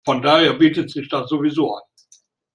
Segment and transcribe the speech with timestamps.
[0.03, 1.83] Von daher bietet sich das sowieso an.